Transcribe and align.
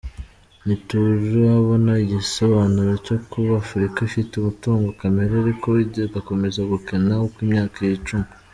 Ntiturabona 0.65 1.91
igisobanuro 2.03 2.91
cyo 3.05 3.17
kuba 3.31 3.51
Afurika 3.63 3.97
ifite 4.09 4.31
umutungo 4.35 4.87
kamere 4.99 5.33
ariko 5.43 5.67
igakomeza 5.85 6.59
gukena 6.71 7.13
uko 7.27 7.37
imyaka 7.47 7.77
yicuma. 7.87 8.27